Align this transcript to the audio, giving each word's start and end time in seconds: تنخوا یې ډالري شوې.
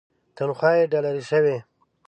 تنخوا 0.35 0.71
یې 0.77 0.89
ډالري 0.91 1.23
شوې. 1.31 1.57